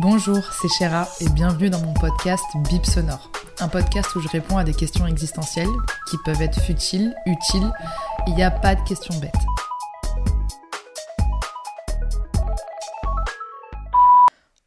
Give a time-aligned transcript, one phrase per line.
[0.00, 3.32] Bonjour, c'est Chéra et bienvenue dans mon podcast Bip Sonore.
[3.58, 5.66] Un podcast où je réponds à des questions existentielles
[6.08, 7.68] qui peuvent être futiles, utiles.
[8.28, 9.34] Il n'y a pas de questions bêtes.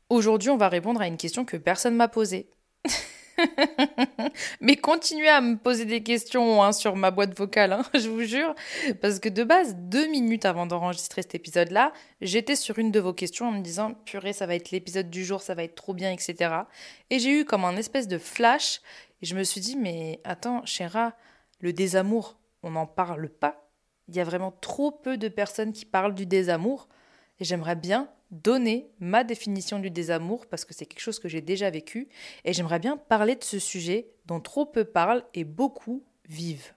[0.09, 2.49] Aujourd'hui, on va répondre à une question que personne m'a posée.
[4.61, 8.21] Mais continuez à me poser des questions hein, sur ma boîte vocale, hein, je vous
[8.21, 8.55] jure.
[9.01, 13.13] Parce que de base, deux minutes avant d'enregistrer cet épisode-là, j'étais sur une de vos
[13.13, 15.93] questions en me disant Purée, ça va être l'épisode du jour, ça va être trop
[15.93, 16.53] bien, etc.
[17.09, 18.81] Et j'ai eu comme un espèce de flash.
[19.21, 21.13] Et je me suis dit Mais attends, Chéra,
[21.59, 23.67] le désamour, on n'en parle pas.
[24.07, 26.87] Il y a vraiment trop peu de personnes qui parlent du désamour.
[27.39, 31.41] Et j'aimerais bien donner ma définition du désamour parce que c'est quelque chose que j'ai
[31.41, 32.07] déjà vécu
[32.45, 36.73] et j'aimerais bien parler de ce sujet dont trop peu parlent et beaucoup vivent.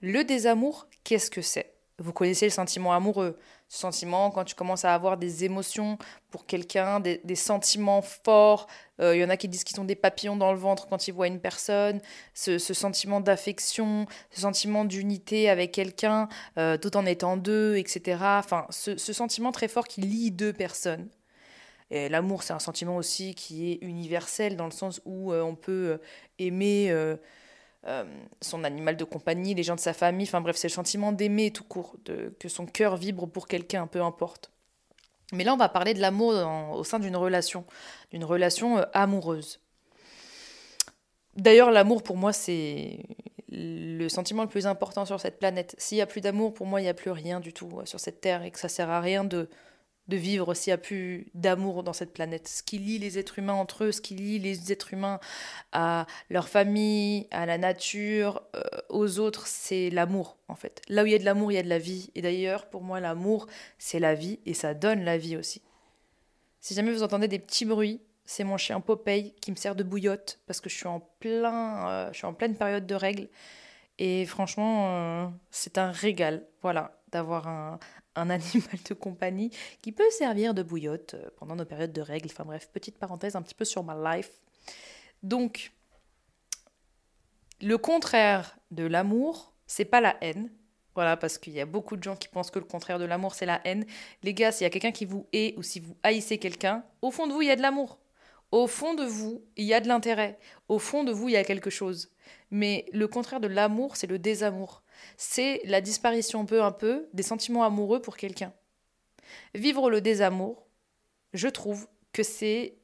[0.00, 1.74] Le désamour, qu'est-ce que c'est?
[1.98, 3.38] Vous connaissez le sentiment amoureux,
[3.70, 5.96] ce sentiment quand tu commences à avoir des émotions
[6.30, 8.66] pour quelqu'un, des, sentiments forts.
[8.98, 11.12] Il y en a qui disent qu'ils ont des papillons dans le ventre quand ils
[11.12, 12.00] voient une personne.
[12.34, 18.18] Ce, sentiment d'affection, ce sentiment d'unité avec quelqu'un, euh, tout en étant deux, etc.
[18.20, 21.08] Enfin, ce, sentiment très fort qui lie deux personnes.
[21.92, 25.54] Et l'amour, c'est un sentiment aussi qui est universel dans le sens où euh, on
[25.54, 25.98] peut euh,
[26.40, 26.92] aimer
[27.86, 28.04] euh,
[28.42, 31.50] son animal de compagnie, les gens de sa famille, enfin bref, c'est le sentiment d'aimer
[31.50, 31.96] tout court,
[32.38, 34.50] que son cœur vibre pour quelqu'un, peu importe.
[35.32, 36.34] Mais là, on va parler de l'amour
[36.72, 37.64] au sein d'une relation,
[38.10, 39.60] d'une relation euh, amoureuse.
[41.36, 42.98] D'ailleurs, l'amour, pour moi, c'est
[43.48, 45.74] le sentiment le plus important sur cette planète.
[45.78, 47.86] S'il n'y a plus d'amour, pour moi, il n'y a plus rien du tout euh,
[47.86, 49.48] sur cette terre et que ça sert à rien de,
[50.10, 52.48] de vivre s'il n'y a plus d'amour dans cette planète.
[52.48, 55.20] Ce qui lie les êtres humains entre eux, ce qui lie les êtres humains
[55.72, 58.60] à leur famille, à la nature, euh,
[58.90, 60.82] aux autres, c'est l'amour en fait.
[60.88, 62.10] Là où il y a de l'amour, il y a de la vie.
[62.14, 63.46] Et d'ailleurs, pour moi, l'amour,
[63.78, 65.62] c'est la vie et ça donne la vie aussi.
[66.60, 69.82] Si jamais vous entendez des petits bruits, c'est mon chien Popeye qui me sert de
[69.82, 73.28] bouillotte parce que je suis en, plein, euh, je suis en pleine période de règles.
[73.98, 77.78] Et franchement, euh, c'est un régal, voilà, d'avoir un,
[78.20, 79.50] un animal de compagnie
[79.82, 82.28] qui peut servir de bouillotte euh, pendant nos périodes de règles.
[82.30, 84.30] Enfin bref, petite parenthèse un petit peu sur ma life.
[85.22, 85.72] Donc,
[87.60, 90.50] le contraire de l'amour, c'est pas la haine.
[90.94, 93.34] Voilà, parce qu'il y a beaucoup de gens qui pensent que le contraire de l'amour,
[93.34, 93.86] c'est la haine.
[94.22, 97.10] Les gars, s'il y a quelqu'un qui vous hait ou si vous haïssez quelqu'un, au
[97.10, 97.98] fond de vous, il y a de l'amour.
[98.50, 100.38] Au fond de vous, il y a de l'intérêt.
[100.68, 102.10] Au fond de vous, il y a quelque chose.
[102.50, 104.82] Mais le contraire de l'amour, c'est le désamour
[105.16, 108.52] c'est la disparition peu à peu des sentiments amoureux pour quelqu'un.
[109.54, 110.66] Vivre le désamour,
[111.32, 112.76] je trouve que c'est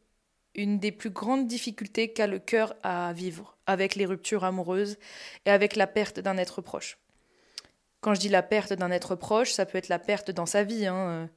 [0.54, 4.96] une des plus grandes difficultés qu'a le cœur à vivre avec les ruptures amoureuses
[5.44, 6.98] et avec la perte d'un être proche.
[8.00, 10.62] Quand je dis la perte d'un être proche, ça peut être la perte dans sa
[10.62, 10.86] vie.
[10.86, 11.28] Hein.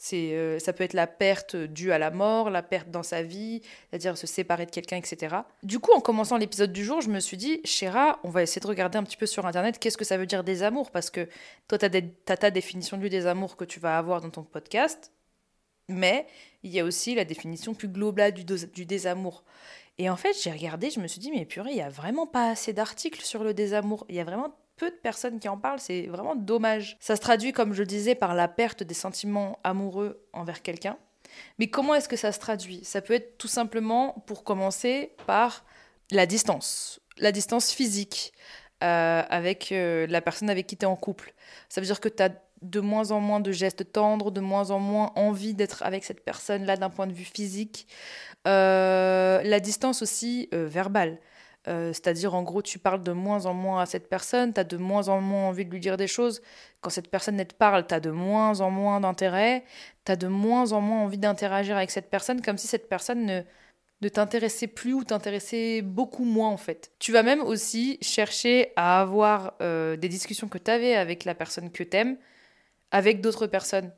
[0.00, 3.24] C'est, euh, ça peut être la perte due à la mort, la perte dans sa
[3.24, 5.38] vie, c'est-à-dire se séparer de quelqu'un, etc.
[5.64, 8.60] Du coup, en commençant l'épisode du jour, je me suis dit, Chéra, on va essayer
[8.60, 11.28] de regarder un petit peu sur Internet qu'est-ce que ça veut dire désamour, parce que
[11.66, 15.10] toi, tu as, ta définition du désamour que tu vas avoir dans ton podcast,
[15.88, 16.28] mais
[16.62, 19.42] il y a aussi la définition plus globale du, du désamour.
[19.98, 22.28] Et en fait, j'ai regardé, je me suis dit, mais purée, il n'y a vraiment
[22.28, 24.06] pas assez d'articles sur le désamour.
[24.08, 26.96] Il y a vraiment peu de personnes qui en parlent, c'est vraiment dommage.
[27.00, 30.96] Ça se traduit, comme je le disais, par la perte des sentiments amoureux envers quelqu'un.
[31.58, 32.84] Mais comment est-ce que ça se traduit?
[32.84, 35.64] Ça peut être tout simplement, pour commencer, par
[36.10, 38.32] la distance, la distance physique
[38.82, 41.34] euh, avec euh, la personne avec qui tu es en couple.
[41.68, 42.30] Ça veut dire que tu as
[42.62, 46.24] de moins en moins de gestes tendres, de moins en moins envie d'être avec cette
[46.24, 47.86] personne-là d'un point de vue physique.
[48.46, 51.18] Euh, la distance aussi verbale.
[51.68, 54.64] Euh, c'est-à-dire, en gros, tu parles de moins en moins à cette personne, tu as
[54.64, 56.40] de moins en moins envie de lui dire des choses.
[56.80, 59.64] Quand cette personne te parle, tu as de moins en moins d'intérêt,
[60.06, 63.26] tu as de moins en moins envie d'interagir avec cette personne, comme si cette personne
[63.26, 63.42] ne,
[64.00, 66.90] ne t'intéressait plus ou t'intéressait beaucoup moins, en fait.
[66.98, 71.34] Tu vas même aussi chercher à avoir euh, des discussions que tu avais avec la
[71.34, 72.16] personne que t'aimes,
[72.92, 73.92] avec d'autres personnes.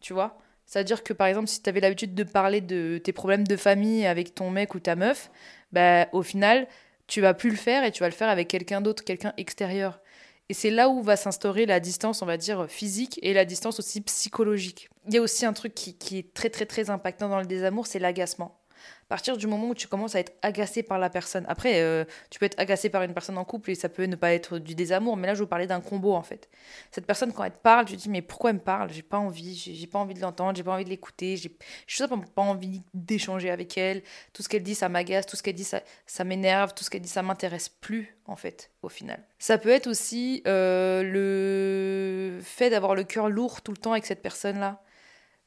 [0.00, 3.46] Tu vois c'est-à-dire que par exemple, si tu avais l'habitude de parler de tes problèmes
[3.46, 5.30] de famille avec ton mec ou ta meuf,
[5.72, 6.66] bah, au final,
[7.06, 10.00] tu vas plus le faire et tu vas le faire avec quelqu'un d'autre, quelqu'un extérieur.
[10.48, 13.80] Et c'est là où va s'instaurer la distance, on va dire, physique et la distance
[13.80, 14.88] aussi psychologique.
[15.08, 17.46] Il y a aussi un truc qui, qui est très très très impactant dans le
[17.46, 18.60] désamour, c'est l'agacement
[19.06, 21.44] à partir du moment où tu commences à être agacé par la personne.
[21.48, 24.16] Après, euh, tu peux être agacé par une personne en couple et ça peut ne
[24.16, 26.48] pas être du désamour, mais là, je vous parlais d'un combo en fait.
[26.90, 28.92] Cette personne, quand elle te parle, tu dis, mais pourquoi elle me parle?
[28.92, 31.56] J'ai pas envie, j'ai pas envie de l'entendre, j'ai pas envie de l'écouter, j'ai
[31.86, 34.02] juste pas envie d'échanger avec elle.
[34.32, 36.90] Tout ce qu'elle dit, ça m'agace, tout ce qu'elle dit, ça, ça m'énerve, tout ce
[36.90, 39.22] qu'elle dit, ça m'intéresse plus en fait, au final.
[39.38, 44.04] Ça peut être aussi euh, le fait d'avoir le cœur lourd tout le temps avec
[44.04, 44.82] cette personne-là.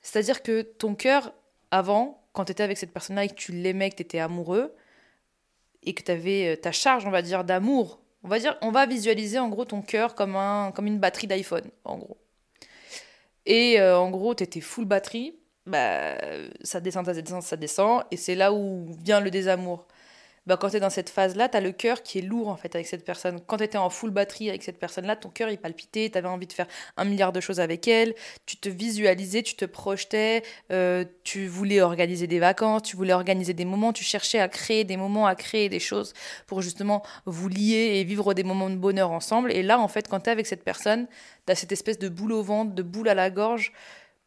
[0.01, 1.33] C'est-à-dire que ton cœur,
[1.71, 4.74] avant, quand tu étais avec cette personne-là et que tu l'aimais, que tu étais amoureux,
[5.83, 8.71] et que tu avais euh, ta charge, on va dire, d'amour, on va dire, on
[8.71, 12.18] va visualiser en gros ton cœur comme, un, comme une batterie d'iPhone, en gros.
[13.45, 16.15] Et euh, en gros, tu étais full batterie, bah,
[16.62, 19.86] ça descend, ça descend, ça descend, et c'est là où vient le désamour.
[20.50, 22.57] Bah, quand tu es dans cette phase-là, tu as le cœur qui est lourd en
[22.57, 23.40] fait avec cette personne.
[23.46, 26.28] Quand tu étais en full batterie avec cette personne-là, ton cœur il palpitait, tu avais
[26.28, 26.66] envie de faire
[26.98, 28.16] un milliard de choses avec elle,
[28.48, 30.42] tu te visualisais, tu te projetais,
[30.72, 34.86] euh, tu voulais organiser des vacances, tu voulais organiser des moments, tu cherchais à créer
[34.86, 36.16] des moments, à créer des choses
[36.48, 39.51] pour justement vous lier et vivre des moments de bonheur ensemble.
[39.51, 41.06] Et là, en fait, quand tu es avec cette personne,
[41.46, 43.72] tu as cette espèce de boule au ventre, de boule à la gorge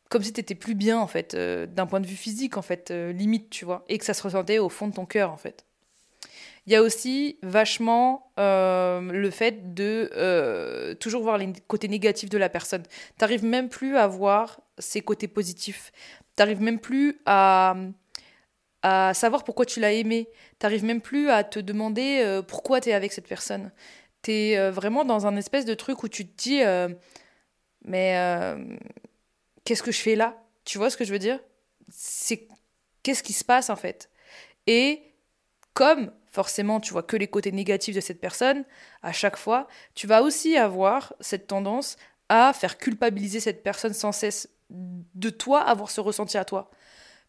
[0.08, 2.62] comme si tu étais plus bien en fait euh, d'un point de vue physique en
[2.62, 5.32] fait euh, limite tu vois et que ça se ressentait au fond de ton cœur
[5.32, 5.64] en fait
[6.66, 12.30] il y a aussi vachement euh, le fait de euh, toujours voir les côtés négatifs
[12.30, 12.84] de la personne.
[13.18, 15.90] T'arrives même plus à voir ses côtés positifs.
[16.36, 17.74] T'arrives même plus à,
[18.82, 20.28] à savoir pourquoi tu l'as aimé.
[20.60, 23.72] T'arrives même plus à te demander euh, pourquoi tu es avec cette personne.
[24.22, 26.62] T'es vraiment dans un espèce de truc où tu te dis
[27.84, 28.16] mais
[29.64, 30.40] qu'est-ce que je fais là?
[30.64, 31.40] Tu vois ce que je veux dire?
[31.88, 32.46] C'est
[33.02, 34.10] qu'est-ce qui se passe en fait?
[34.68, 35.02] Et
[35.74, 38.64] comme forcément tu vois que les côtés négatifs de cette personne,
[39.02, 41.96] à chaque fois, tu vas aussi avoir cette tendance
[42.28, 46.70] à faire culpabiliser cette personne sans cesse de toi, avoir ce ressenti à toi.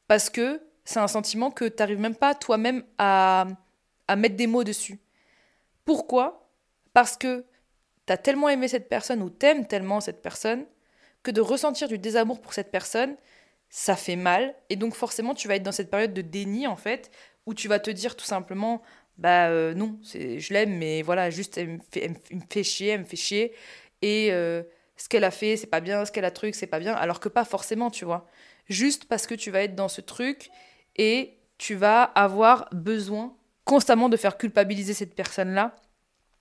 [0.07, 3.45] Parce que c'est un sentiment que tu n'arrives même pas toi-même à,
[4.07, 4.99] à mettre des mots dessus.
[5.83, 6.49] Pourquoi?
[6.93, 7.45] Parce que
[8.05, 10.65] tu as tellement aimé cette personne ou t'aimes tellement cette personne
[11.23, 13.15] que de ressentir du désamour pour cette personne,
[13.69, 14.55] ça fait mal.
[14.69, 17.11] Et donc forcément, tu vas être dans cette période de déni, en fait,
[17.45, 18.81] où tu vas te dire tout simplement
[19.17, 21.79] bah euh, non, c'est je l'aime mais voilà, juste elle me,
[22.49, 23.53] fait, chier, elle me fait chier
[24.01, 24.63] et euh,
[24.97, 27.19] ce qu'elle a fait, c'est pas bien, ce qu'elle a truc, c'est pas bien alors
[27.19, 28.27] que pas forcément, tu vois.
[28.69, 30.49] Juste parce que tu vas être dans ce truc
[30.95, 33.35] et tu vas avoir besoin
[33.65, 35.75] constamment de faire culpabiliser cette personne-là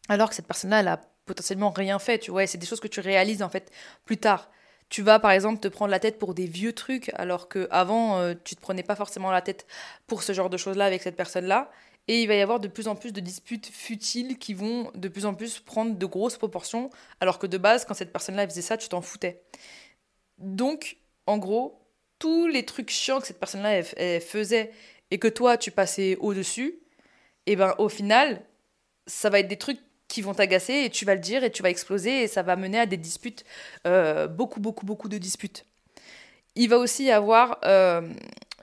[0.08, 2.88] alors que cette personne-là elle a potentiellement rien fait, tu vois, c'est des choses que
[2.88, 3.70] tu réalises en fait
[4.04, 4.50] plus tard
[4.92, 8.18] tu vas par exemple te prendre la tête pour des vieux trucs alors que avant
[8.18, 9.66] euh, tu te prenais pas forcément la tête
[10.06, 11.70] pour ce genre de choses là avec cette personne là
[12.08, 15.08] et il va y avoir de plus en plus de disputes futiles qui vont de
[15.08, 16.90] plus en plus prendre de grosses proportions
[17.20, 19.42] alors que de base quand cette personne là faisait ça tu t'en foutais.
[20.36, 21.80] Donc en gros
[22.18, 23.82] tous les trucs chiants que cette personne là
[24.20, 24.72] faisait
[25.10, 26.80] et que toi tu passais au dessus
[27.46, 28.42] et ben au final
[29.06, 29.80] ça va être des trucs
[30.12, 32.54] qui vont t'agacer et tu vas le dire et tu vas exploser et ça va
[32.54, 33.46] mener à des disputes,
[33.86, 35.64] euh, beaucoup, beaucoup, beaucoup de disputes.
[36.54, 38.02] Il va aussi y avoir euh,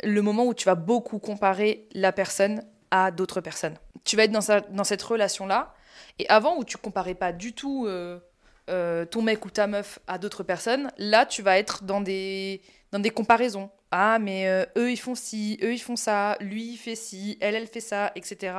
[0.03, 2.61] le moment où tu vas beaucoup comparer la personne
[2.91, 3.73] à d'autres personnes.
[4.03, 5.73] Tu vas être dans, dans cette relation-là
[6.19, 10.19] et avant où tu comparais pas du tout euh, ton mec ou ta meuf à
[10.19, 13.71] d'autres personnes, là tu vas être dans des, dans des comparaisons.
[13.89, 14.47] Ah mais
[14.77, 17.79] eux ils font ci, eux ils font ça, lui il fait ci, elle elle fait
[17.79, 18.53] ça, etc.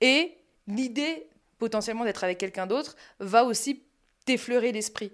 [0.00, 3.82] Et l'idée potentiellement d'être avec quelqu'un d'autre va aussi
[4.24, 5.12] t'effleurer l'esprit.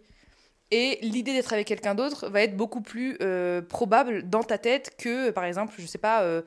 [0.70, 4.96] Et l'idée d'être avec quelqu'un d'autre va être beaucoup plus euh, probable dans ta tête
[4.96, 6.42] que, par exemple, je sais pas, euh,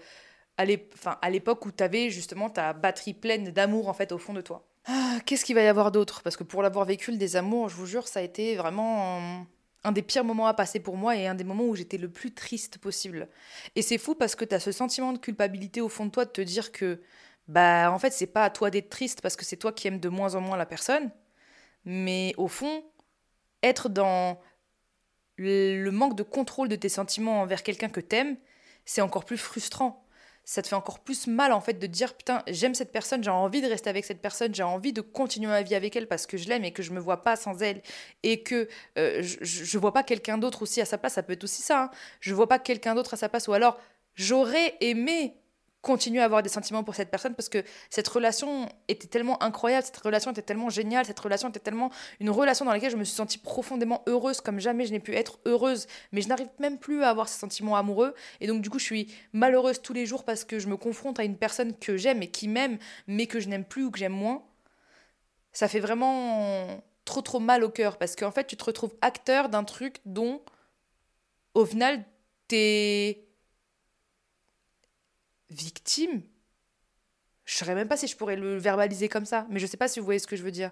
[0.57, 4.41] à l'époque où tu avais justement ta batterie pleine d'amour en fait au fond de
[4.41, 4.65] toi.
[4.85, 6.21] Ah, qu'est-ce qu'il va y avoir d'autre?
[6.23, 9.45] Parce que pour l'avoir vécu, le désamour, je vous jure, ça a été vraiment
[9.83, 12.09] un des pires moments à passer pour moi et un des moments où j'étais le
[12.09, 13.27] plus triste possible.
[13.75, 16.25] Et c'est fou parce que tu as ce sentiment de culpabilité au fond de toi
[16.25, 17.01] de te dire que
[17.47, 19.99] bah en fait c'est pas à toi d'être triste parce que c'est toi qui aimes
[19.99, 21.11] de moins en moins la personne,
[21.85, 22.83] mais au fond
[23.63, 24.39] être dans
[25.37, 28.37] le manque de contrôle de tes sentiments envers quelqu'un que t'aimes,
[28.85, 30.05] c'est encore plus frustrant.
[30.45, 33.31] Ça te fait encore plus mal en fait de dire putain j'aime cette personne, j'ai
[33.31, 36.27] envie de rester avec cette personne, j'ai envie de continuer ma vie avec elle parce
[36.27, 37.81] que je l'aime et que je me vois pas sans elle
[38.23, 41.13] et que euh, je, je, vois pas quelqu'un d'autre aussi à sa place.
[41.13, 41.83] Ça peut être aussi ça.
[41.83, 41.91] Hein.
[42.19, 43.79] Je vois pas quelqu'un d'autre à sa place ou alors
[44.15, 45.37] j'aurais aimé
[45.83, 49.85] continuer à avoir des sentiments pour cette personne parce que cette relation était tellement incroyable,
[49.85, 53.03] cette relation était tellement géniale, cette relation était tellement une relation dans laquelle je me
[53.03, 56.79] suis sentie profondément heureuse comme jamais je n'ai pu être heureuse, mais je n'arrive même
[56.79, 60.05] plus à avoir ces sentiments amoureux et donc du coup je suis malheureuse tous les
[60.05, 63.27] jours parce que je me confronte à une personne que j'aime et qui m'aime mais
[63.27, 64.41] que je n'aime plus ou que j'aime moins.
[65.51, 69.49] Ça fait vraiment trop trop mal au cœur parce qu'en fait tu te retrouves acteur
[69.49, 70.41] d'un truc dont
[71.55, 72.05] au final
[72.47, 73.25] t'es
[75.49, 76.23] victime.
[77.45, 79.69] Je ne saurais même pas si je pourrais le verbaliser comme ça, mais je ne
[79.69, 80.71] sais pas si vous voyez ce que je veux dire.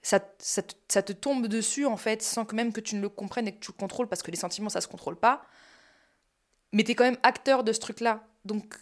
[0.00, 3.46] Ça, ça, te, tombe dessus, en fait, sans que même que tu ne le comprennes
[3.46, 5.46] et que tu le contrôles, parce que les sentiments, ça se contrôle pas.
[6.72, 8.26] Mais tu es quand même acteur de ce truc-là.
[8.44, 8.74] Donc,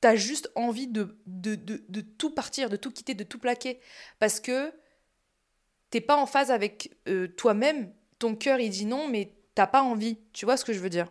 [0.00, 3.80] tu as juste envie de de, de, tout partir, de tout quitter, de tout plaquer.
[4.20, 4.72] Parce que
[5.90, 7.92] t'es pas en phase avec euh, toi-même.
[8.20, 10.18] Ton cœur, il dit non, mais t'as pas envie.
[10.32, 11.10] Tu vois ce que je veux dire?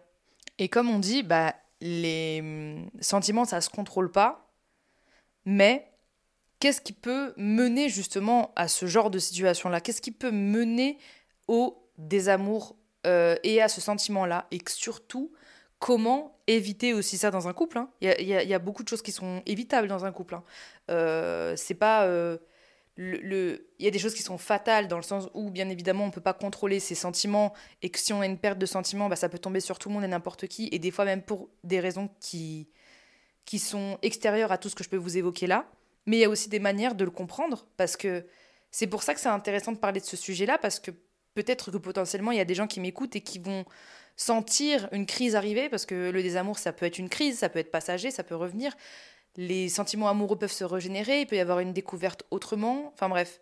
[0.57, 4.49] Et comme on dit, bah, les hum, sentiments, ça se contrôle pas.
[5.45, 5.91] Mais
[6.59, 9.81] qu'est-ce qui peut mener justement à ce genre de situation-là?
[9.81, 10.97] Qu'est-ce qui peut mener
[11.47, 14.47] au désamour euh, et à ce sentiment-là?
[14.51, 15.31] Et surtout,
[15.79, 17.89] comment éviter aussi ça dans un couple hein?
[18.01, 20.35] Il y, y, a beaucoup de choses qui sont évitables dans un couple.
[20.35, 20.43] Hein.
[20.89, 22.05] Euh, c'est pas.
[22.05, 22.37] Euh,
[22.97, 26.07] il y a des choses qui sont fatales dans le sens où, bien évidemment, on
[26.07, 29.07] ne peut pas contrôler ses sentiments et que si on a une perte de sentiments,
[29.07, 31.21] bah, ça peut tomber sur tout le monde et n'importe qui, et des fois même
[31.21, 32.69] pour des raisons qui,
[33.45, 35.69] qui sont extérieures à tout ce que je peux vous évoquer là.
[36.05, 38.25] Mais il y a aussi des manières de le comprendre, parce que
[38.71, 40.91] c'est pour ça que c'est intéressant de parler de ce sujet-là, parce que
[41.35, 43.65] peut-être que potentiellement, il y a des gens qui m'écoutent et qui vont
[44.15, 47.59] sentir une crise arriver, parce que le désamour, ça peut être une crise, ça peut
[47.59, 48.75] être passager, ça peut revenir
[49.37, 52.91] les sentiments amoureux peuvent se régénérer, il peut y avoir une découverte autrement.
[52.93, 53.39] Enfin bref,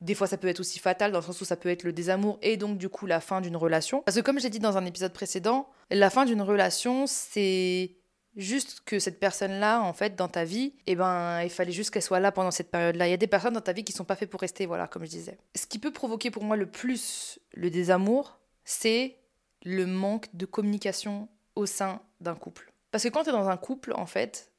[0.00, 1.92] des fois ça peut être aussi fatal dans le sens où ça peut être le
[1.92, 4.02] désamour et donc du coup la fin d'une relation.
[4.02, 7.96] Parce que comme j'ai dit dans un épisode précédent, la fin d'une relation c'est
[8.36, 12.02] juste que cette personne-là, en fait, dans ta vie, eh ben, il fallait juste qu'elle
[12.02, 13.08] soit là pendant cette période-là.
[13.08, 14.86] Il y a des personnes dans ta vie qui sont pas faites pour rester, voilà,
[14.86, 15.38] comme je disais.
[15.56, 19.16] Ce qui peut provoquer pour moi le plus le désamour, c'est
[19.64, 22.72] le manque de communication au sein d'un couple.
[22.90, 24.49] Parce que quand tu es dans un couple, en fait,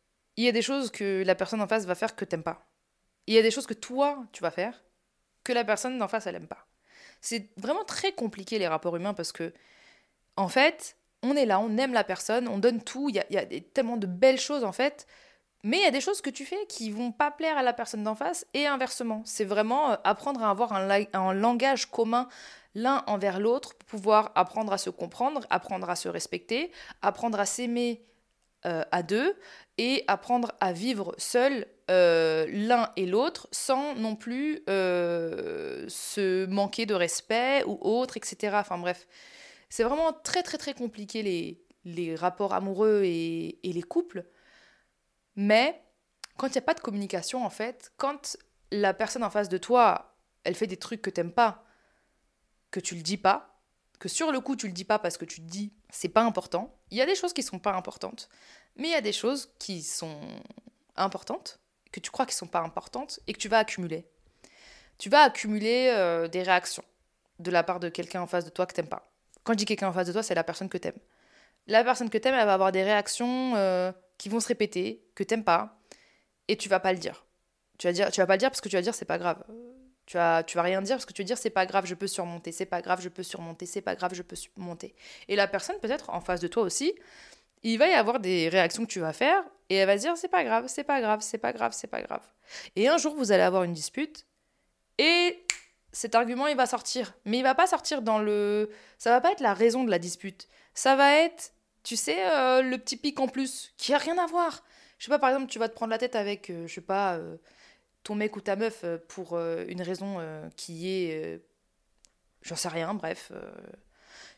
[0.42, 2.66] il y a des choses que la personne en face va faire que t'aimes pas.
[3.28, 4.84] Il y a des choses que toi, tu vas faire
[5.44, 6.66] que la personne en face, elle aime pas.
[7.22, 9.54] C'est vraiment très compliqué les rapports humains parce que,
[10.38, 13.46] en fait, on est là, on aime la personne, on donne tout, il y a,
[13.74, 15.06] tellement de belles choses en fait,
[15.64, 17.74] mais il y a des choses que tu fais qui vont pas plaire à la
[17.74, 19.22] personne d'en face et inversement.
[19.26, 22.28] C'est vraiment euh, apprendre à avoir un langage commun
[22.74, 26.72] l'un envers l'autre pour pouvoir apprendre à se comprendre, apprendre à se respecter,
[27.04, 28.04] apprendre à s'aimer
[28.66, 29.36] euh, à deux
[29.80, 36.86] et apprendre à vivre seul euh, l'un et l'autre sans non plus euh, se manquer
[36.86, 38.58] de respect ou autre, etc.
[38.60, 39.08] Enfin bref,
[39.70, 44.26] c'est vraiment très très très compliqué les, les rapports amoureux et, les couples.
[45.36, 45.82] Mais
[46.38, 48.38] quand il n'y a pas de communication, en fait, quand
[48.72, 51.66] la personne en face de toi, elle fait des trucs que t'aimes pas,
[52.70, 53.51] que tu le dis pas,
[54.02, 56.24] que sur le coup tu le dis pas parce que tu te dis c'est pas
[56.24, 56.76] important.
[56.90, 58.30] Il y a des choses qui sont pas importantes,
[58.76, 60.20] mais il y a des choses qui sont
[60.96, 61.60] importantes,
[61.92, 64.10] que tu crois qui sont pas importantes et que tu vas accumuler.
[64.98, 66.84] Tu vas accumuler euh, des réactions
[67.38, 69.12] de la part de quelqu'un en face de toi que t'aimes pas.
[69.44, 71.00] Quand je dis quelqu'un en face de toi, c'est la personne que t'aimes.
[71.68, 75.24] La personne que t'aimes, elle va avoir des réactions euh, qui vont se répéter, que
[75.24, 75.80] t'aimes pas,
[76.48, 77.24] et tu vas pas le dire.
[77.78, 79.20] Tu vas dire, tu vas pas le dire parce que tu vas dire c'est pas
[79.20, 79.44] grave.
[80.12, 81.96] Tu vas, tu vas rien dire parce que tu vas dire c'est pas grave, je
[81.96, 84.94] peux surmonter, c'est pas grave, je peux surmonter, c'est pas grave, je peux surmonter.
[85.30, 86.94] Et la personne, peut-être en face de toi aussi,
[87.64, 90.18] il va y avoir des réactions que tu vas faire et elle va se dire
[90.18, 92.28] c'est pas grave, c'est pas grave, c'est pas grave, c'est pas grave.
[92.76, 94.26] Et un jour, vous allez avoir une dispute
[94.98, 95.46] et
[95.94, 97.14] cet argument, il va sortir.
[97.24, 98.70] Mais il va pas sortir dans le.
[98.98, 100.50] Ça va pas être la raison de la dispute.
[100.74, 101.54] Ça va être,
[101.84, 104.62] tu sais, euh, le petit pic en plus qui a rien à voir.
[104.98, 106.82] Je sais pas, par exemple, tu vas te prendre la tête avec, euh, je sais
[106.82, 107.16] pas.
[107.16, 107.38] Euh,
[108.04, 111.42] ton mec ou ta meuf euh, pour euh, une raison euh, qui est.
[112.42, 113.32] J'en sais rien, bref.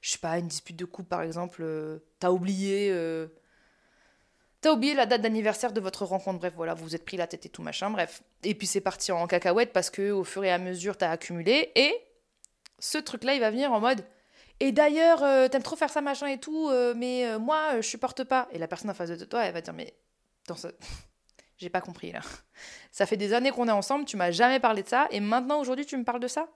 [0.01, 1.65] je sais pas, une dispute de couple par exemple.
[2.19, 2.93] T'as oublié.
[4.59, 7.27] T'as oublié la date d'anniversaire de votre rencontre, bref, voilà, vous vous êtes pris la
[7.27, 8.23] tête et tout machin, bref.
[8.43, 11.71] Et puis c'est parti en cacahuète parce que au fur et à mesure, t'as accumulé.
[11.75, 11.93] Et
[12.79, 14.05] ce truc-là, il va venir en mode.
[14.59, 18.49] Et d'ailleurs, t'aimes trop faire ça machin et tout, mais moi, je supporte pas.
[18.51, 19.93] Et la personne en face de toi, elle va dire, mais.
[21.57, 22.21] J'ai pas compris là.
[22.91, 25.59] Ça fait des années qu'on est ensemble, tu m'as jamais parlé de ça, et maintenant
[25.59, 26.49] aujourd'hui tu me parles de ça?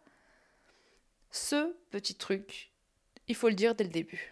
[1.31, 2.71] Ce petit truc,
[3.27, 4.31] il faut le dire dès le début.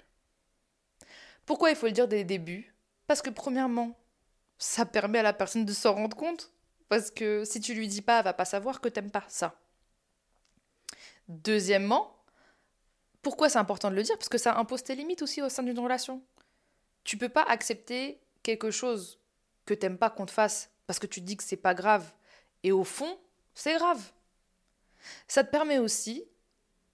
[1.46, 2.74] Pourquoi il faut le dire dès le début?
[3.08, 3.98] Parce que premièrement,
[4.58, 6.52] ça permet à la personne de s'en rendre compte.
[6.90, 9.60] Parce que si tu lui dis pas, elle va pas savoir que t'aimes pas ça.
[11.28, 12.16] Deuxièmement,
[13.22, 14.18] pourquoi c'est important de le dire?
[14.18, 16.24] Parce que ça impose tes limites aussi au sein d'une relation.
[17.04, 19.20] Tu peux pas accepter quelque chose
[19.66, 22.06] que t'aimes pas qu'on te fasse parce que tu dis que c'est pas grave.
[22.64, 23.18] Et au fond,
[23.54, 24.02] c'est grave.
[25.28, 26.26] Ça te permet aussi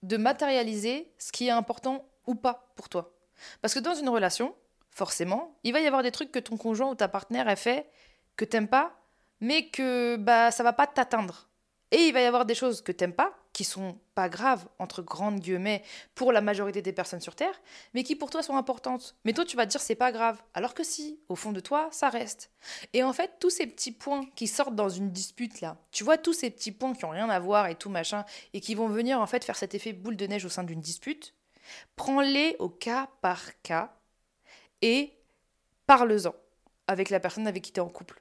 [0.02, 3.14] de matérialiser ce qui est important ou pas pour toi.
[3.60, 4.54] Parce que dans une relation,
[4.90, 7.88] forcément, il va y avoir des trucs que ton conjoint ou ta partenaire a fait
[8.36, 9.00] que t'aimes pas,
[9.40, 11.48] mais que bah ça va pas t'atteindre.
[11.90, 15.02] Et il va y avoir des choses que t'aimes pas, qui sont pas graves, entre
[15.02, 15.82] grandes guillemets,
[16.14, 17.60] pour la majorité des personnes sur Terre,
[17.94, 19.16] mais qui pour toi sont importantes.
[19.24, 21.60] Mais toi, tu vas te dire c'est pas grave, alors que si, au fond de
[21.60, 22.50] toi, ça reste.
[22.92, 26.18] Et en fait, tous ces petits points qui sortent dans une dispute là, tu vois,
[26.18, 28.88] tous ces petits points qui ont rien à voir et tout machin, et qui vont
[28.88, 31.34] venir en fait faire cet effet boule de neige au sein d'une dispute,
[31.96, 33.94] prends-les au cas par cas
[34.80, 35.12] et
[35.86, 36.34] parle-en
[36.86, 38.20] avec la personne avec qui tu es en couple.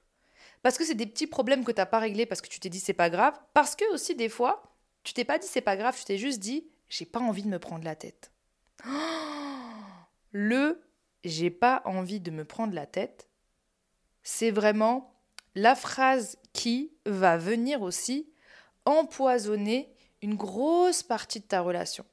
[0.61, 2.69] Parce que c'est des petits problèmes que tu n'as pas réglés parce que tu t'es
[2.69, 3.39] dit c'est pas grave.
[3.53, 4.70] Parce que aussi, des fois,
[5.03, 7.49] tu t'es pas dit c'est pas grave, tu t'es juste dit j'ai pas envie de
[7.49, 8.31] me prendre la tête.
[10.31, 10.81] Le
[11.23, 13.27] j'ai pas envie de me prendre la tête,
[14.23, 15.13] c'est vraiment
[15.55, 18.31] la phrase qui va venir aussi
[18.85, 22.05] empoisonner une grosse partie de ta relation.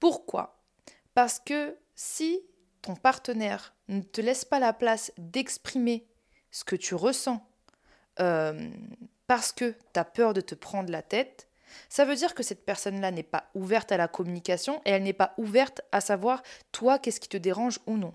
[0.00, 0.62] Pourquoi?
[1.14, 2.40] Parce que si
[2.82, 6.06] ton partenaire ne te laisse pas la place d'exprimer
[6.50, 7.46] ce que tu ressens
[8.20, 8.70] euh,
[9.26, 11.48] parce que tu as peur de te prendre la tête,
[11.88, 15.12] ça veut dire que cette personne-là n'est pas ouverte à la communication et elle n'est
[15.12, 16.42] pas ouverte à savoir
[16.72, 18.14] toi qu'est-ce qui te dérange ou non.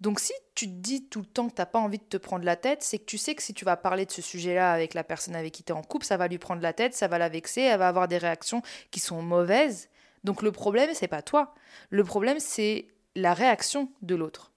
[0.00, 2.16] Donc si tu te dis tout le temps que tu n'as pas envie de te
[2.16, 4.72] prendre la tête, c'est que tu sais que si tu vas parler de ce sujet-là
[4.72, 6.94] avec la personne avec qui tu es en couple, ça va lui prendre la tête,
[6.94, 9.90] ça va la vexer, elle va avoir des réactions qui sont mauvaises.
[10.24, 11.54] Donc le problème, c'est pas toi.
[11.90, 14.52] Le problème, c'est la réaction de l'autre.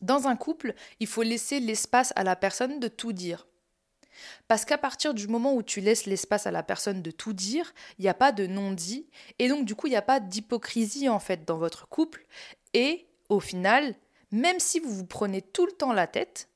[0.00, 3.46] Dans un couple, il faut laisser l'espace à la personne de tout dire.
[4.48, 7.72] Parce qu'à partir du moment où tu laisses l'espace à la personne de tout dire,
[7.98, 9.08] il n'y a pas de non-dit,
[9.38, 12.26] et donc du coup, il n'y a pas d'hypocrisie en fait dans votre couple,
[12.74, 13.94] et au final,
[14.30, 16.48] même si vous vous prenez tout le temps la tête,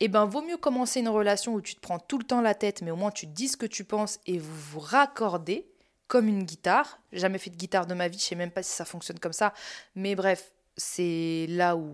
[0.00, 2.54] eh ben vaut mieux commencer une relation où tu te prends tout le temps la
[2.54, 5.70] tête, mais au moins tu dis ce que tu penses et vous vous raccordez
[6.08, 6.98] comme une guitare.
[7.12, 9.32] Jamais fait de guitare de ma vie, je sais même pas si ça fonctionne comme
[9.32, 9.52] ça,
[9.94, 11.92] mais bref, c'est là où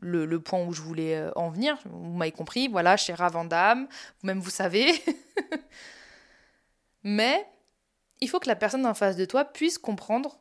[0.00, 1.78] le, point où je voulais euh, en venir.
[1.84, 3.88] Vous m'avez compris, voilà, cher Vandame,
[4.22, 4.92] même vous savez.
[7.02, 7.46] Mais
[8.20, 10.40] il faut que la personne en face de toi puisse comprendre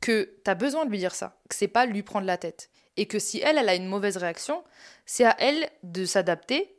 [0.00, 2.70] que tu as besoin de lui dire ça, que c'est pas lui prendre la tête.
[2.96, 4.62] Et que si elle, elle a une mauvaise réaction,
[5.06, 6.76] c'est à elle de s'adapter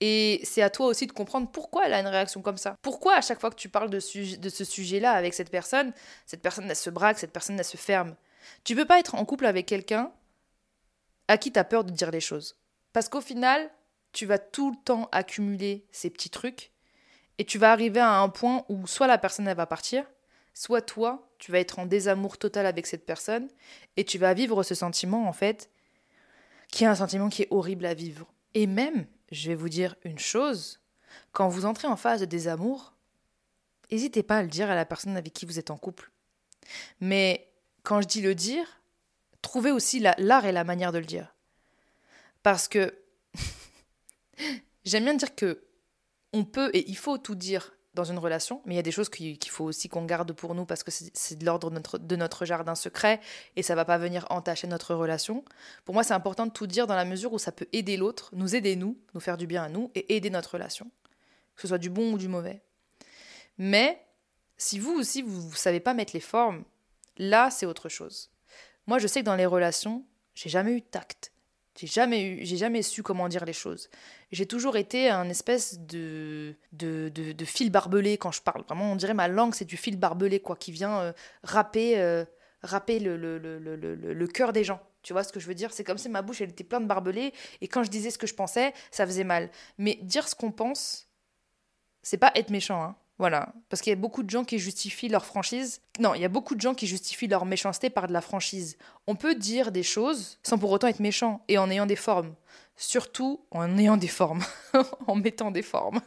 [0.00, 2.76] et c'est à toi aussi de comprendre pourquoi elle a une réaction comme ça.
[2.82, 5.92] Pourquoi à chaque fois que tu parles de, de ce sujet-là avec cette personne,
[6.26, 8.14] cette personne elle se braque, cette personne elle se ferme.
[8.64, 10.12] Tu peux pas être en couple avec quelqu'un
[11.28, 12.56] à qui tu as peur de dire les choses.
[12.92, 13.70] Parce qu'au final,
[14.12, 16.72] tu vas tout le temps accumuler ces petits trucs
[17.38, 20.04] et tu vas arriver à un point où soit la personne elle va partir,
[20.54, 23.48] soit toi, tu vas être en désamour total avec cette personne
[23.96, 25.70] et tu vas vivre ce sentiment en fait
[26.70, 28.32] qui est un sentiment qui est horrible à vivre.
[28.54, 30.80] Et même, je vais vous dire une chose,
[31.32, 32.94] quand vous entrez en phase de désamour,
[33.90, 36.10] n'hésitez pas à le dire à la personne avec qui vous êtes en couple.
[37.00, 37.48] Mais
[37.82, 38.80] quand je dis le dire,
[39.44, 41.34] trouver aussi l'art et la manière de le dire.
[42.42, 42.94] Parce que
[44.84, 45.64] j'aime bien dire que
[46.32, 48.90] on peut et il faut tout dire dans une relation, mais il y a des
[48.90, 52.44] choses qu'il faut aussi qu'on garde pour nous parce que c'est de l'ordre de notre,
[52.44, 53.20] jardin secret
[53.54, 55.44] et ça va pas venir entacher notre relation.
[55.84, 58.30] Pour moi, c'est important de tout dire dans la mesure où ça peut aider l'autre,
[58.32, 60.90] nous aider nous, nous faire du bien à nous et aider notre relation,
[61.54, 62.62] que ce soit du bon ou du mauvais.
[63.58, 64.04] Mais
[64.56, 66.64] si vous aussi, vous ne savez pas mettre les formes,
[67.16, 68.33] là, c'est autre chose.
[68.86, 71.32] Moi, je sais que dans les relations, j'ai jamais eu tact.
[71.76, 73.90] J'ai jamais eu, j'ai jamais su comment dire les choses.
[74.30, 78.62] J'ai toujours été un espèce de de, de, fil barbelé quand je parle.
[78.62, 82.24] Vraiment, on dirait ma langue, c'est du fil barbelé, quoi, qui vient euh, râper, euh,
[82.62, 84.80] le, le, le, le, le cœur des gens.
[85.02, 85.72] Tu vois ce que je veux dire?
[85.72, 88.18] C'est comme si ma bouche, elle était pleine de barbelés, et quand je disais ce
[88.18, 89.50] que je pensais, ça faisait mal.
[89.76, 91.08] Mais dire ce qu'on pense,
[92.02, 92.96] c'est pas être méchant, hein.
[93.18, 95.80] Voilà, parce qu'il y a beaucoup de gens qui justifient leur franchise.
[96.00, 98.76] Non, il y a beaucoup de gens qui justifient leur méchanceté par de la franchise.
[99.06, 102.34] On peut dire des choses sans pour autant être méchant et en ayant des formes.
[102.76, 104.44] Surtout en ayant des formes,
[105.06, 106.00] en mettant des formes.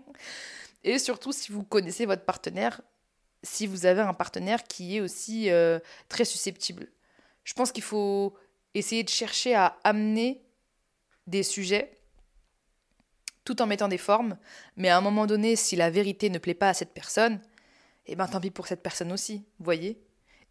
[0.84, 2.80] et surtout si vous connaissez votre partenaire,
[3.42, 6.88] si vous avez un partenaire qui est aussi euh, très susceptible.
[7.44, 8.34] Je pense qu'il faut
[8.72, 10.42] essayer de chercher à amener
[11.26, 11.98] des sujets
[13.44, 14.36] tout en mettant des formes,
[14.76, 17.40] mais à un moment donné, si la vérité ne plaît pas à cette personne,
[18.06, 20.00] eh ben tant pis pour cette personne aussi, voyez.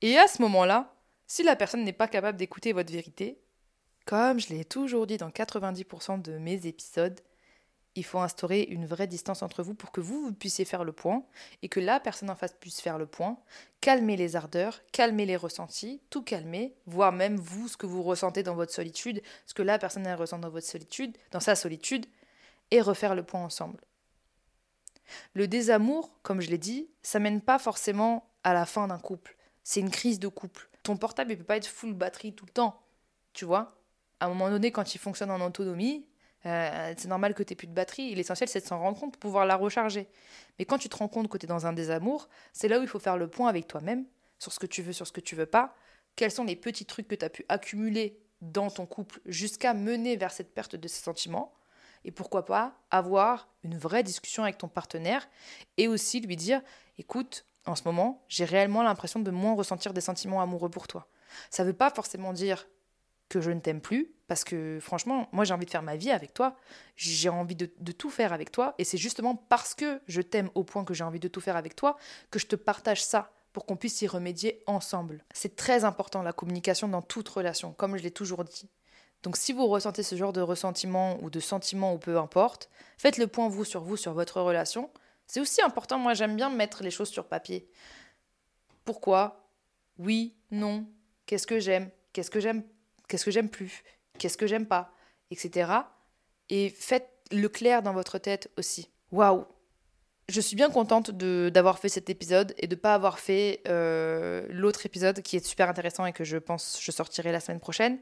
[0.02, 0.94] Et à ce moment-là,
[1.28, 3.40] si la personne n'est pas capable d'écouter votre vérité,
[4.06, 7.20] comme je l'ai toujours dit dans 90% de mes épisodes,
[7.96, 11.24] il faut instaurer une vraie distance entre vous pour que vous, puissiez faire le point
[11.62, 13.38] et que la personne en face puisse faire le point,
[13.82, 18.44] calmer les ardeurs, calmer les ressentis, tout calmer, voir même vous ce que vous ressentez
[18.44, 22.06] dans votre solitude, ce que la personne elle ressent dans votre solitude, dans sa solitude,
[22.72, 23.82] et refaire le point ensemble.
[25.34, 29.36] Le désamour, comme je l'ai dit, ça mène pas forcément à la fin d'un couple.
[29.64, 30.70] C'est une crise de couple.
[30.84, 32.82] Ton portable, il peut pas être full batterie tout le temps.
[33.34, 33.78] Tu vois?
[34.20, 36.08] À un moment donné, quand il fonctionne en autonomie,
[36.46, 38.16] euh, c'est normal que tu plus de batterie.
[38.16, 40.08] L'essentiel, c'est de s'en rendre compte pour pouvoir la recharger.
[40.58, 42.82] Mais quand tu te rends compte que tu es dans un désamour, c'est là où
[42.82, 44.06] il faut faire le point avec toi-même
[44.40, 45.76] sur ce que tu veux, sur ce que tu veux pas.
[46.16, 50.18] Quels sont les petits trucs que tu as pu accumuler dans ton couple jusqu'à mener
[50.18, 51.54] vers cette perte de ces sentiments?
[52.06, 55.28] Et pourquoi pas avoir une vraie discussion avec ton partenaire
[55.78, 56.62] et aussi lui dire
[56.98, 61.08] écoute, en ce moment, j'ai réellement l'impression de moins ressentir des sentiments amoureux pour toi.
[61.50, 62.68] Ça ne veut pas forcément dire
[63.30, 66.12] que je ne t'aime plus, parce que franchement, moi j'ai envie de faire ma vie
[66.12, 66.58] avec toi,
[66.98, 70.66] j'ai envie de, tout faire avec toi, et c'est justement parce que je t'aime au
[70.66, 71.98] point que j'ai envie de tout faire avec toi
[72.30, 75.24] que je te partage ça pour qu'on puisse y remédier ensemble.
[75.34, 78.70] C'est très important la communication dans toute relation, comme je l'ai toujours dit.
[79.24, 83.18] Donc si vous ressentez ce genre de ressentiment ou de sentiment ou peu importe, faites
[83.18, 84.90] le point vous sur vous, sur votre relation.
[85.28, 87.70] C'est aussi important, moi j'aime bien mettre les choses sur papier.
[88.84, 89.48] Pourquoi?
[90.00, 90.88] Oui, non,
[91.26, 91.90] qu'est-ce que j'aime?
[92.14, 92.64] Qu'est-ce que j'aime?
[93.08, 93.84] Qu'est-ce que j'aime plus?
[94.18, 94.94] Qu'est-ce que j'aime pas?
[95.30, 95.72] Etc.
[96.50, 98.90] Et faites le clair dans votre tête aussi.
[99.12, 99.46] Waouh!
[100.30, 104.46] Je suis bien contente d'avoir fait cet épisode et de ne pas avoir fait euh,
[104.50, 108.00] l'autre épisode qui est super intéressant et que je pense je sortirai la semaine prochaine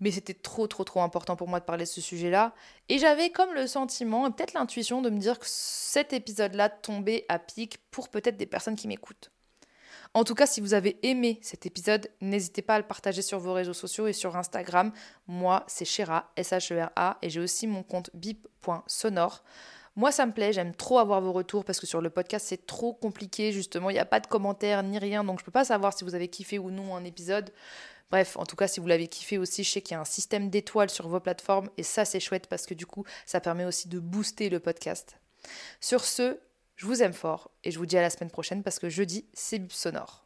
[0.00, 2.54] mais c'était trop trop trop important pour moi de parler de ce sujet-là.
[2.88, 7.24] Et j'avais comme le sentiment, et peut-être l'intuition de me dire que cet épisode-là tombait
[7.28, 9.30] à pic pour peut-être des personnes qui m'écoutent.
[10.14, 13.38] En tout cas, si vous avez aimé cet épisode, n'hésitez pas à le partager sur
[13.38, 14.92] vos réseaux sociaux et sur Instagram.
[15.26, 19.44] Moi, c'est Shera, S-H-E-R-A, et j'ai aussi mon compte bip.sonore.
[19.96, 22.66] Moi, ça me plaît, j'aime trop avoir vos retours parce que sur le podcast, c'est
[22.66, 23.88] trop compliqué, justement.
[23.88, 26.04] Il n'y a pas de commentaires ni rien, donc je ne peux pas savoir si
[26.04, 27.50] vous avez kiffé ou non un épisode.
[28.10, 30.04] Bref, en tout cas, si vous l'avez kiffé aussi, je sais qu'il y a un
[30.04, 33.64] système d'étoiles sur vos plateformes et ça, c'est chouette parce que du coup, ça permet
[33.64, 35.18] aussi de booster le podcast.
[35.80, 36.38] Sur ce,
[36.76, 39.26] je vous aime fort et je vous dis à la semaine prochaine parce que jeudi,
[39.32, 40.25] c'est Bip Sonore.